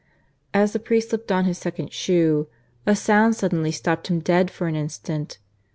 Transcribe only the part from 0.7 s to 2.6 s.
the priest slipped on his second shoe,